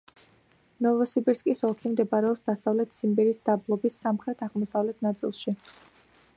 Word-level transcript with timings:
ნოვოსიბირსკის 0.85 1.61
ოლქი 1.67 1.91
მდებარეობს 1.91 2.41
დასავლეთ 2.49 2.97
ციმბირის 3.01 3.43
დაბლობის 3.51 4.01
სამხრეთ-აღმოსავლეთ 4.07 5.07
ნაწილში. 5.11 5.59